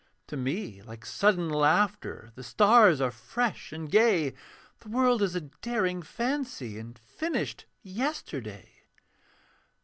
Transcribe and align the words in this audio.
To 0.29 0.35
me, 0.35 0.81
like 0.81 1.05
sudden 1.05 1.47
laughter, 1.47 2.31
The 2.33 2.41
stars 2.43 2.99
are 2.99 3.11
fresh 3.11 3.71
and 3.71 3.87
gay; 3.87 4.33
The 4.79 4.89
world 4.89 5.21
is 5.21 5.35
a 5.35 5.41
daring 5.41 6.01
fancy, 6.01 6.79
And 6.79 6.97
finished 6.97 7.67
yesterday. 7.83 8.81